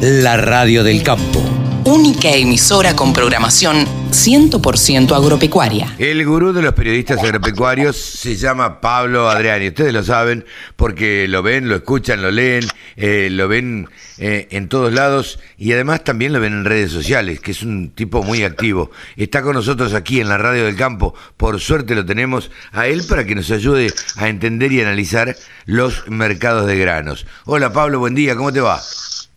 [0.00, 1.42] la radio del campo.
[1.84, 5.94] Única emisora con programación 100% agropecuaria.
[5.98, 9.68] El gurú de los periodistas agropecuarios se llama Pablo Adriani.
[9.68, 13.88] Ustedes lo saben porque lo ven, lo escuchan, lo leen, eh, lo ven
[14.18, 17.90] eh, en todos lados y además también lo ven en redes sociales, que es un
[17.90, 18.90] tipo muy activo.
[19.16, 21.14] Está con nosotros aquí en la radio del campo.
[21.36, 26.08] Por suerte lo tenemos a él para que nos ayude a entender y analizar los
[26.08, 27.26] mercados de granos.
[27.44, 28.82] Hola Pablo, buen día, ¿cómo te va?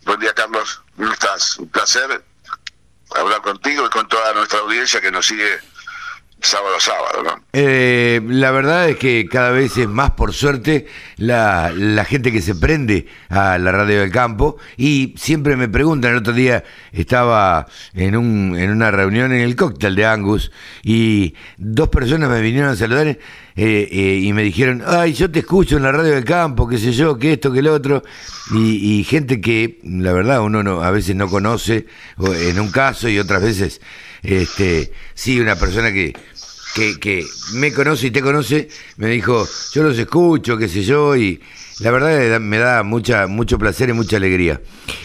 [0.09, 0.81] Buen día, Carlos.
[1.59, 2.23] Un placer
[3.15, 5.59] hablar contigo y con toda nuestra audiencia que nos sigue
[6.41, 7.43] sábado sábado, ¿no?
[7.51, 12.41] Eh, la verdad es que cada vez es más, por suerte, la, la, gente que
[12.41, 17.67] se prende a la radio del campo y siempre me preguntan, el otro día estaba
[17.93, 20.51] en, un, en una reunión en el cóctel de Angus
[20.83, 23.17] y dos personas me vinieron a saludar eh,
[23.55, 26.93] eh, y me dijeron, ay, yo te escucho en la radio del campo, qué sé
[26.93, 28.03] yo, que esto, que el otro,
[28.51, 31.87] y, y gente que la verdad uno no, a veces no conoce,
[32.17, 33.81] en un caso y otras veces
[34.23, 36.13] este, sí, una persona que,
[36.99, 41.41] que, me conoce y te conoce, me dijo, yo los escucho, qué sé yo, y
[41.79, 44.61] la verdad me da mucha, mucho placer y mucha alegría.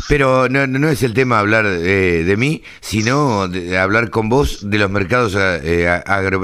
[0.09, 4.71] Pero no, no es el tema hablar eh, de mí, sino de hablar con vos
[4.71, 6.43] de los mercados, eh, agro,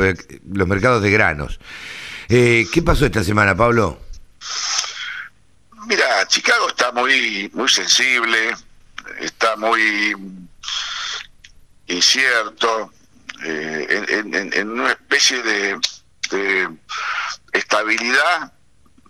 [0.52, 1.60] los mercados de granos.
[2.28, 3.98] Eh, ¿Qué pasó esta semana, Pablo?
[5.86, 8.54] Mira, Chicago está muy, muy sensible,
[9.20, 10.14] está muy
[11.90, 12.92] incierto,
[13.44, 15.78] eh, en, en, en, una especie de,
[16.30, 16.68] de,
[17.52, 18.52] estabilidad,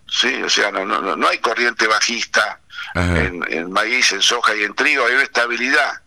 [0.09, 2.61] sí, o sea, no, no, no hay corriente bajista
[2.95, 6.03] en, en, maíz, en soja y en trigo, hay una estabilidad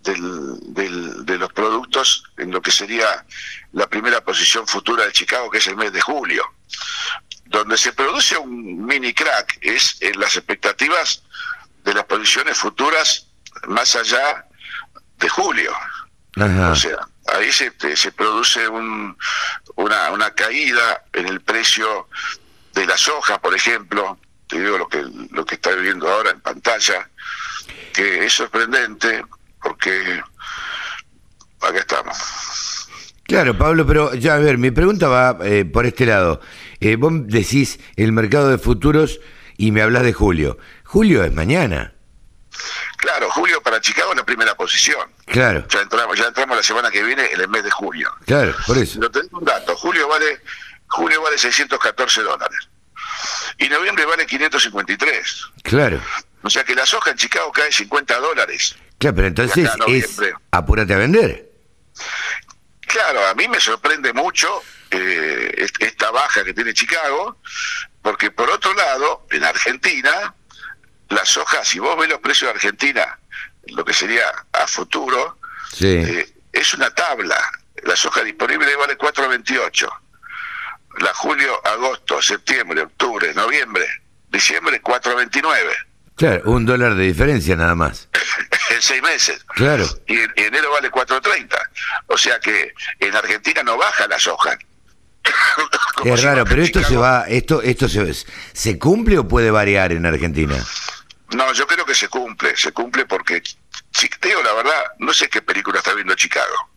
[0.00, 3.24] del, del, de los productos en lo que sería
[3.72, 6.44] la primera posición futura de Chicago, que es el mes de julio.
[7.46, 11.22] Donde se produce un mini crack es en las expectativas
[11.84, 13.26] de las posiciones futuras
[13.66, 14.46] más allá
[15.18, 15.72] de julio.
[16.36, 16.72] Ajá.
[16.72, 16.98] O sea,
[17.34, 19.16] ahí se, se produce un,
[19.76, 22.08] una, una caída en el precio
[22.74, 26.40] de la soja, por ejemplo, te digo lo que, lo que está viviendo ahora en
[26.40, 27.08] pantalla,
[27.92, 29.24] que es sorprendente
[29.62, 30.20] porque
[31.60, 32.16] acá estamos.
[33.24, 36.40] Claro, Pablo, pero ya a ver, mi pregunta va eh, por este lado.
[36.80, 39.20] Eh, vos decís el mercado de futuros
[39.56, 40.58] y me hablas de julio.
[40.84, 41.94] Julio es mañana.
[43.00, 45.10] Claro, julio para Chicago es la primera posición.
[45.24, 45.66] Claro.
[45.68, 48.14] Ya entramos, ya entramos la semana que viene en el mes de julio.
[48.26, 49.00] Claro, por eso.
[49.00, 50.40] Pero tengo un dato, julio vale,
[50.86, 52.68] julio vale 614 dólares.
[53.56, 55.46] Y noviembre vale 553.
[55.62, 55.98] Claro.
[56.42, 58.76] O sea que la soja en Chicago cae 50 dólares.
[58.98, 61.50] Claro, pero entonces es apúrate a vender.
[62.80, 67.38] Claro, a mí me sorprende mucho eh, esta baja que tiene Chicago,
[68.02, 70.34] porque por otro lado, en Argentina,
[71.10, 73.18] la soja, si vos ves los precios de Argentina,
[73.66, 75.38] lo que sería a futuro,
[75.72, 75.86] sí.
[75.86, 77.36] eh, es una tabla.
[77.84, 79.88] La soja disponible vale 4.28.
[80.98, 83.86] La julio, agosto, septiembre, octubre, noviembre,
[84.28, 85.52] diciembre, 4.29.
[86.16, 88.08] Claro, un dólar de diferencia nada más.
[88.70, 89.44] en seis meses.
[89.54, 89.86] Claro.
[90.06, 91.56] Y en enero vale 4.30.
[92.08, 94.58] O sea que en Argentina no baja la soja.
[96.04, 98.14] es raro, pero esto se va, esto, esto se,
[98.52, 100.56] se cumple o puede variar en Argentina.
[101.32, 103.42] No, yo creo que se cumple, se cumple porque,
[104.22, 106.70] digo la verdad, no sé qué película está viendo Chicago.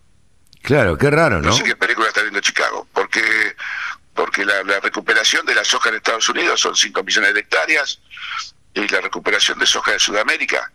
[0.62, 1.50] Claro, qué raro, ¿no?
[1.50, 3.56] No sé qué película está viendo Chicago, porque
[4.14, 8.00] porque la, la recuperación de la soja en Estados Unidos son 5 millones de hectáreas
[8.74, 10.72] y la recuperación de soja de Sudamérica,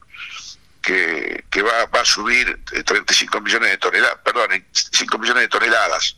[0.83, 6.17] que, que va, va a subir 35 millones de toneladas, perdón, 5 millones de toneladas.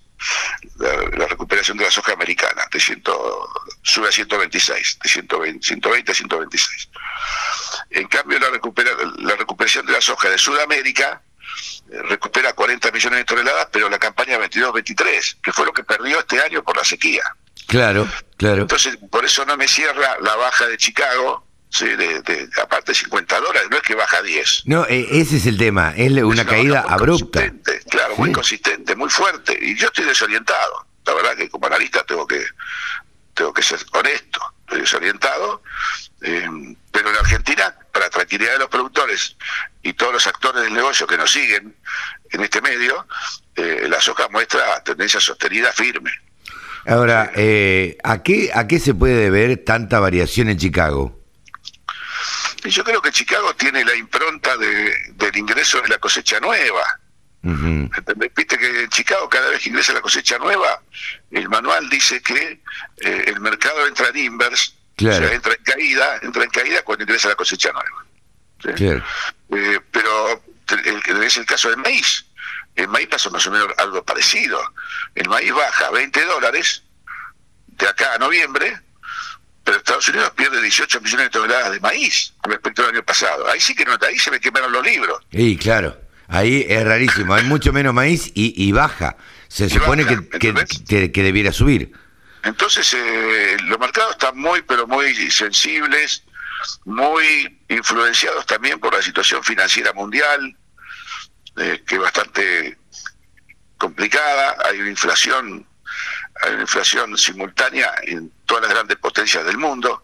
[0.76, 3.48] La, la, recuperación de la soja americana de ciento,
[3.82, 6.88] sube a 126, de 120, 120 a 126.
[7.90, 11.22] En cambio, la, recupera, la recuperación de la soja de Sudamérica
[11.90, 16.18] eh, recupera 40 millones de toneladas, pero la campaña 22-23, que fue lo que perdió
[16.18, 17.22] este año por la sequía.
[17.66, 18.62] Claro, claro.
[18.62, 23.40] Entonces, por eso no me cierra la baja de Chicago, Sí, de, de, aparte 50
[23.40, 24.62] dólares, no es que baja 10.
[24.66, 27.52] No, eh, ese es el tema, es una, es una caída abrupta.
[27.88, 28.20] Claro, sí.
[28.20, 29.56] muy consistente, muy fuerte.
[29.60, 30.86] Y yo estoy desorientado.
[31.06, 32.44] La verdad que como analista tengo que
[33.34, 35.62] tengo que ser honesto, estoy desorientado.
[36.22, 36.46] Eh,
[36.90, 39.36] pero en Argentina, para tranquilidad de los productores
[39.82, 41.74] y todos los actores del negocio que nos siguen
[42.30, 43.06] en este medio,
[43.56, 46.10] eh, la soja muestra tendencia sostenida firme.
[46.86, 51.19] Ahora, eh, ¿a, qué, ¿a qué se puede deber tanta variación en Chicago?
[52.64, 57.00] Yo creo que Chicago tiene la impronta de, del ingreso de la cosecha nueva.
[57.42, 58.30] Uh -huh.
[58.36, 60.82] Viste que en Chicago cada vez que ingresa la cosecha nueva,
[61.30, 62.60] el manual dice que
[62.98, 65.24] eh, el mercado entra en inverse, claro.
[65.24, 68.04] o sea, entra en caída, entra en caída cuando ingresa la cosecha nueva.
[69.50, 70.42] Eh, pero
[71.22, 72.26] es el caso del maíz.
[72.76, 74.60] El maíz pasa más o menos algo parecido.
[75.14, 76.84] El maíz baja 20 dólares
[77.66, 78.78] de acá a noviembre,
[79.70, 83.48] pero Estados Unidos pierde 18 millones de toneladas de maíz respecto al año pasado.
[83.48, 85.24] Ahí sí que no, ahí se me quemaron los libros.
[85.30, 85.96] Sí, claro.
[86.26, 87.34] Ahí es rarísimo.
[87.34, 89.16] Hay mucho menos maíz y, baja.
[89.46, 91.92] Se supone que, que, debiera subir.
[92.42, 96.24] Entonces, eh, los mercados están muy, pero muy sensibles,
[96.84, 100.56] muy influenciados también por la situación financiera mundial,
[101.58, 102.76] eh, que es bastante
[103.78, 104.56] complicada.
[104.64, 105.64] Hay una inflación
[106.42, 110.02] hay una inflación simultánea en todas las grandes potencias del mundo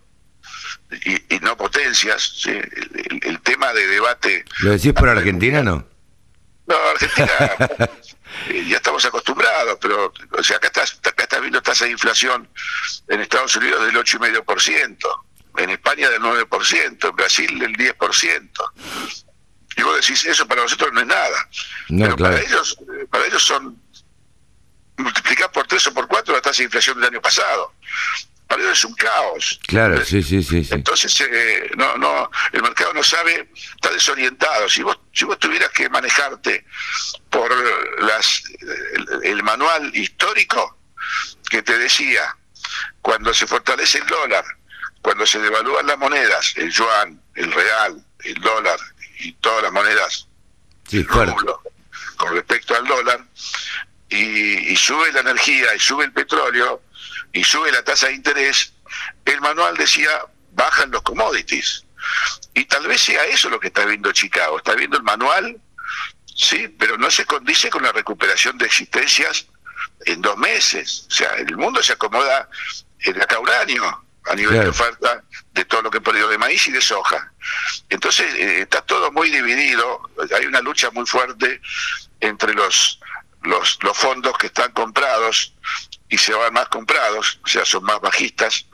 [0.90, 2.42] y, no potencias.
[2.46, 4.44] El, tema de debate.
[4.60, 5.86] ¿Lo decís por Argentina, no?
[6.66, 7.28] No, Argentina
[8.48, 12.48] eh, ya estamos acostumbrados, pero o sea, acá estás, acá estás viendo tasa de inflación
[13.08, 15.22] en Estados Unidos del 8,5%,
[15.58, 18.50] en España del 9%, en Brasil del 10%.
[19.76, 21.48] Y vos decís, eso para nosotros no es nada.
[21.88, 23.80] pero para ellos eh, para ellos son
[25.76, 27.72] multiplicar por cuatro la tasa de inflación del año pasado.
[28.46, 29.60] Para ellos es un caos.
[29.66, 30.66] Claro, sí, sí, sí.
[30.70, 34.68] Entonces, eh, no, no, el mercado no sabe, está desorientado.
[34.68, 36.64] Si vos, si vos tuvieras que manejarte
[37.28, 37.50] por
[38.02, 38.44] las,
[39.24, 40.78] el, manual histórico
[41.50, 42.36] que te decía,
[43.02, 44.44] cuando se fortalece el dólar,
[45.02, 48.78] cuando se devalúan las monedas, el yuan, el real, el dólar
[49.18, 50.28] y todas las monedas,
[50.88, 51.36] sí, claro.
[52.16, 53.24] con respecto al dólar,
[54.08, 56.82] y, sube la energía y sube el petróleo
[57.32, 58.72] y sube la tasa de interés,
[59.24, 60.10] el manual decía
[60.52, 61.84] bajan los commodities.
[62.54, 64.58] Y tal vez sea eso lo que está viendo Chicago.
[64.58, 65.60] Está viendo el manual,
[66.34, 69.46] sí, pero no se condice con la recuperación de existencias
[70.06, 71.06] en dos meses.
[71.08, 72.48] O sea, el mundo se acomoda
[73.00, 75.22] en año a nivel de oferta
[75.52, 77.32] de todo lo que he perdido de maíz y de soja.
[77.88, 81.60] Entonces eh, está todo muy dividido, hay una lucha muy fuerte
[82.20, 83.00] entre los
[83.42, 85.54] los, los fondos que están comprados
[86.08, 88.66] y se van más comprados, o sea, son más bajistas,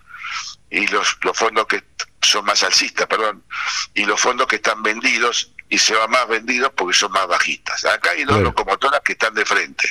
[0.71, 1.85] y los, los fondos que
[2.23, 3.45] son más alcistas, perdón,
[3.95, 7.87] y los fondos que están vendidos y se van más vendidos porque son más bajistas.
[7.87, 9.89] Acá hay dos locomotoras que están de frente.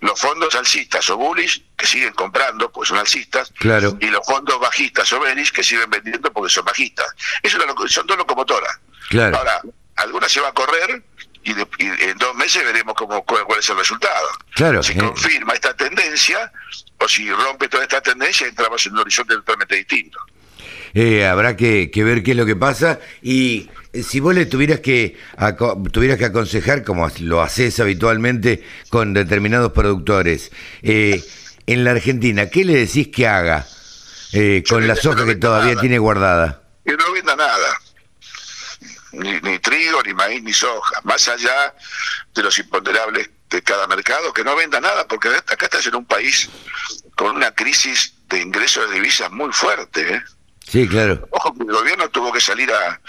[0.00, 3.96] Los fondos alcistas o bullish que siguen comprando porque son alcistas claro.
[4.00, 7.06] y los fondos bajistas o bearish que siguen vendiendo porque son bajistas.
[7.44, 8.80] Eso son dos locomotoras.
[9.08, 9.36] Claro.
[9.36, 9.62] Ahora,
[9.94, 11.04] alguna se va a correr
[11.44, 11.52] y,
[11.84, 14.28] en dos meses veremos cómo, cuál, es el resultado.
[14.54, 14.98] Claro, si eh.
[14.98, 16.50] confirma esta tendencia
[16.98, 20.18] o si rompe toda esta tendencia, entramos en un horizonte totalmente distinto.
[20.94, 24.78] Eh, habrá que, ver qué es lo que pasa y eh, si vos le tuvieras
[24.78, 25.18] que
[25.90, 30.52] tuvieras que aconsejar como lo haces habitualmente con determinados productores
[30.82, 33.66] en la Argentina, ¿qué le decís que haga
[34.68, 36.62] con la soja que todavía tiene guardada?
[36.84, 37.83] Que no venda nada
[39.14, 41.74] ni, trigo, ni maíz, ni soja, más allá
[42.34, 46.04] de los imponderables de cada mercado, que no venda nada, porque acá estás en un
[46.04, 46.48] país
[47.16, 50.14] con una crisis de ingresos de divisas muy fuerte.
[50.14, 50.22] ¿eh?
[50.66, 51.26] Sí, claro.
[51.30, 53.00] Ojo que el gobierno tuvo que salir a,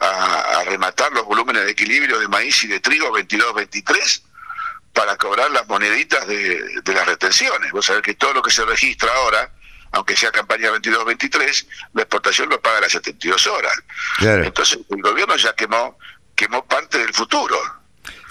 [0.00, 4.22] a, rematar los volúmenes de equilibrio de maíz y de trigo 22-23
[4.92, 7.70] para cobrar las moneditas de, de las retenciones.
[7.72, 9.50] Vos sabés que todo lo que se registra ahora
[9.92, 13.72] aunque sea campaña 22-23, la exportación lo paga a las 72 horas.
[14.20, 15.98] Entonces el gobierno ya quemó,
[16.34, 17.56] quemó parte del futuro.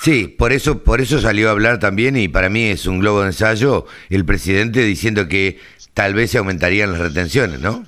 [0.02, 3.22] Sí, por eso, por eso salió a hablar también, y para mí es un globo
[3.22, 5.62] de ensayo, el presidente diciendo que
[5.94, 7.86] tal vez se aumentarían las retenciones, ¿no?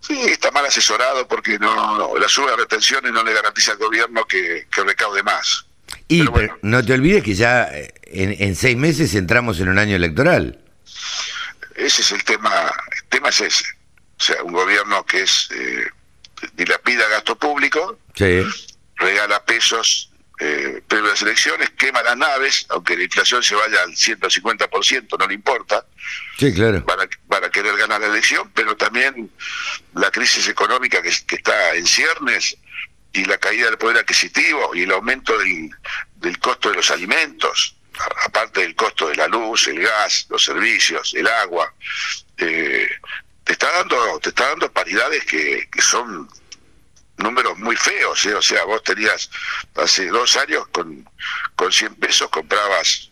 [0.00, 4.24] Sí, está mal asesorado porque no, la suba de retenciones no le garantiza al gobierno
[4.24, 5.64] que, recaude más.
[6.08, 6.24] Y
[6.62, 10.58] no te olvides que ya eh, en, en seis meses entramos en un año electoral.
[11.76, 12.50] Ese es el tema,
[13.12, 13.64] tema es ese.
[14.18, 15.86] O sea, un gobierno que es eh,
[16.54, 17.98] dilapida gasto público,
[18.96, 23.82] regala pesos eh, previo a las elecciones, quema las naves, aunque la inflación se vaya
[23.82, 25.86] al 150%, no le importa.
[26.38, 26.84] Sí, claro.
[26.84, 29.30] Para, para querer ganar la elección, pero también
[29.94, 32.56] la crisis económica que, que está en ciernes
[33.12, 35.70] y la caída del poder adquisitivo y el aumento del,
[36.16, 37.76] del costo de los alimentos
[38.24, 41.72] aparte del costo de la luz, el gas, los servicios, el agua,
[42.38, 42.88] eh,
[43.44, 46.28] te está dando te está dando paridades que, son
[47.18, 48.34] números muy feos, ¿eh?
[48.34, 49.30] o sea, vos tenías
[49.76, 51.08] hace dos años con,
[51.54, 53.10] con 100 pesos comprabas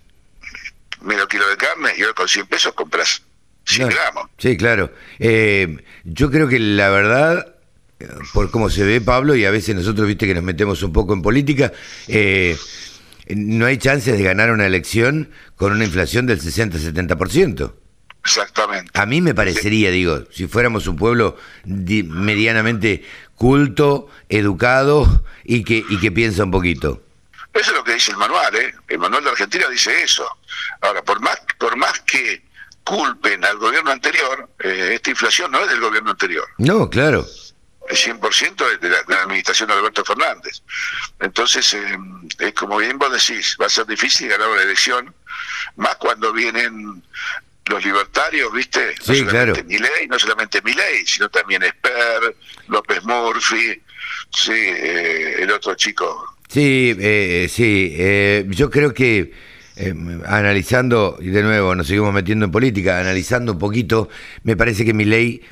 [1.03, 3.23] medio kilo de carne y hoy con 100 pesos compras
[3.65, 4.29] 100 gramos.
[4.39, 4.93] Sí, claro.
[5.19, 7.55] Eh, yo creo que la verdad,
[8.33, 11.13] por cómo se ve Pablo, y a veces nosotros, viste que nos metemos un poco
[11.13, 11.73] en política,
[12.09, 12.57] eh,
[13.37, 17.75] no hay chances de ganar una elección con una inflación del 60-70%.
[18.23, 18.91] Exactamente.
[18.95, 25.99] A mí me parecería, digo, si fuéramos un pueblo medianamente culto, educado y que, y
[25.99, 27.03] que piensa un poquito.
[27.53, 28.75] Eso es lo que dice el manual, ¿eh?
[28.89, 30.25] El manual de Argentina dice eso.
[30.83, 32.43] Ahora, por más, por más que
[32.85, 36.47] culpen al gobierno anterior, eh, esta inflación no es del gobierno anterior.
[36.59, 37.27] No, claro.
[37.91, 40.63] El 100% es de la, de la, administración de Alberto Fernández.
[41.19, 41.99] Entonces, eh,
[42.39, 45.13] es como bien vos decís, va a ser difícil ganar una elección,
[45.77, 47.03] más cuando vienen
[47.67, 48.95] los libertarios, ¿viste?
[49.07, 49.55] No sí, claro.
[50.09, 52.37] No solamente Milei, sino también Esper,
[52.69, 53.81] López Murphy,
[54.33, 56.37] sí, eh, el otro chico.
[56.49, 59.33] Sí, eh, sí, eh, yo creo que
[59.77, 59.95] eh,
[60.27, 64.09] analizando, y de nuevo nos seguimos metiendo en política, analizando un poquito,
[64.43, 65.43] me parece que Milei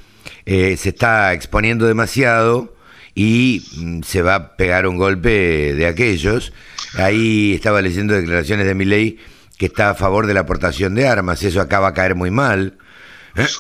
[0.47, 2.76] eh, se está exponiendo demasiado
[3.14, 6.52] y mm, se va a pegar un golpe de aquellos.
[6.94, 9.18] Ahí estaba leyendo declaraciones de Milei
[9.58, 12.30] que está a favor de la aportación de armas, eso acá va a caer muy
[12.30, 12.78] mal.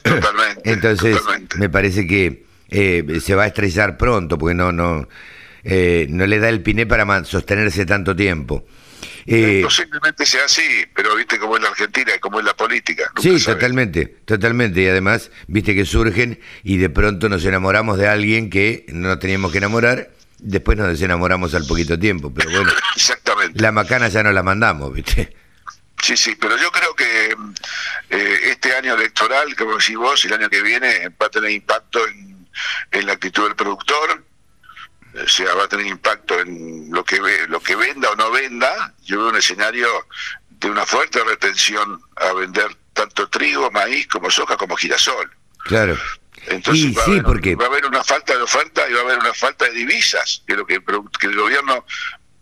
[0.02, 0.62] Totalmente.
[0.64, 1.58] Entonces, totalmente.
[1.58, 5.08] me parece que eh, se va a estrellar pronto, porque no, no,
[5.64, 8.64] eh, no le da el piné para sostenerse tanto tiempo.
[9.26, 13.10] Eh, Posiblemente sea así, pero viste cómo es la Argentina y cómo es la política.
[13.20, 13.44] sí, sabes.
[13.44, 14.82] totalmente, totalmente.
[14.82, 19.52] Y además, viste que surgen y de pronto nos enamoramos de alguien que no teníamos
[19.52, 22.32] que enamorar, después nos desenamoramos al poquito tiempo.
[22.32, 23.60] Pero bueno, Exactamente.
[23.60, 25.34] la macana ya no la mandamos, viste.
[26.02, 27.34] Sí, sí, pero yo creo que
[28.10, 32.06] eh, este año electoral, como decís vos, el año que viene va a tener impacto
[32.06, 32.46] en,
[32.92, 34.24] en la actitud del productor,
[35.24, 38.30] o sea, va a tener impacto en lo que ve, lo que venda o no
[38.30, 38.94] venda.
[39.04, 39.88] Yo veo un escenario
[40.50, 45.30] de una fuerte retención a vender tanto trigo, maíz, como soja, como girasol.
[45.64, 45.96] Claro.
[46.46, 47.54] Entonces y va, sí, a haber, porque...
[47.54, 50.42] va a haber una falta de oferta y va a haber una falta de divisas,
[50.46, 50.80] que, lo que,
[51.20, 51.84] que el gobierno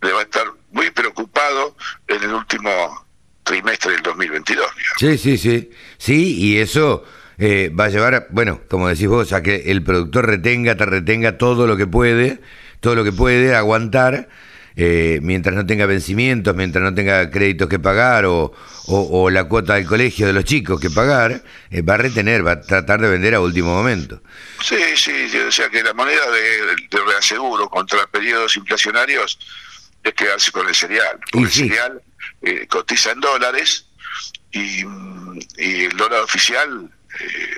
[0.02, 3.06] le va a estar muy preocupado en el último
[3.42, 4.66] trimestre del 2022.
[4.76, 4.96] Digamos.
[4.98, 5.70] Sí, sí, sí.
[5.98, 7.04] Sí, y eso
[7.38, 11.38] eh, va a llevar, bueno, como decís vos, a que el productor retenga, te retenga
[11.38, 12.40] todo lo que puede,
[12.80, 14.28] todo lo que puede aguantar,
[14.76, 18.52] eh, mientras no tenga vencimientos, mientras no tenga créditos que pagar o,
[18.86, 22.46] o, o la cuota del colegio de los chicos que pagar, eh, va a retener,
[22.46, 24.22] va a tratar de vender a último momento.
[24.62, 29.38] Sí, sí, o sea que la moneda de, de reaseguro contra periodos inflacionarios
[30.04, 31.18] es quedarse con el cereal.
[31.32, 32.02] Con el cereal
[32.42, 33.86] eh, cotiza en dólares
[34.52, 34.84] y,
[35.56, 37.56] y el dólar oficial eh,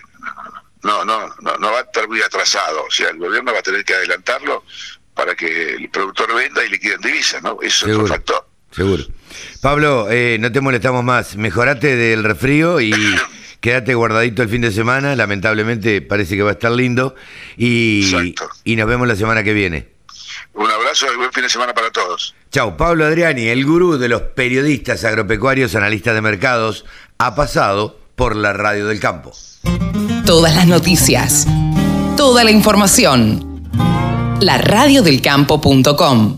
[0.82, 2.84] no, no, no, no va a estar muy atrasado.
[2.84, 4.64] O sea, el gobierno va a tener que adelantarlo
[5.18, 7.58] para que el productor venda y liquide en divisas, ¿no?
[7.60, 8.46] Eso es otro factor.
[8.70, 9.02] Seguro.
[9.60, 11.34] Pablo, eh, no te molestamos más.
[11.34, 12.92] Mejorate del resfrío y
[13.60, 15.16] quédate guardadito el fin de semana.
[15.16, 17.16] Lamentablemente parece que va a estar lindo.
[17.56, 18.48] Y, Exacto.
[18.62, 19.88] y nos vemos la semana que viene.
[20.54, 22.36] Un abrazo y buen fin de semana para todos.
[22.52, 26.84] Chau, Pablo Adriani, el gurú de los periodistas agropecuarios, analistas de mercados,
[27.18, 29.32] ha pasado por la radio del campo.
[30.24, 31.44] Todas las noticias,
[32.16, 33.48] toda la información.
[34.40, 36.36] La radiodelcampo.com